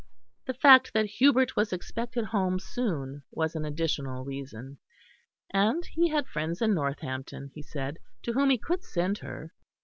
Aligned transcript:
The 0.47 0.55
fact 0.55 0.93
that 0.95 1.05
Hubert 1.05 1.55
was 1.55 1.71
expected 1.71 2.25
home 2.25 2.57
soon 2.57 3.21
was 3.29 3.55
an 3.55 3.65
additional 3.65 4.25
reason; 4.25 4.79
and 5.53 5.85
he 5.85 6.07
had 6.09 6.25
friends 6.25 6.59
in 6.59 6.73
Northampton, 6.73 7.51
he 7.53 7.61
said, 7.61 7.99
to 8.23 8.33
whom 8.33 8.49
he 8.49 8.57
could 8.57 8.83
send 8.83 9.19
her. 9.19 9.53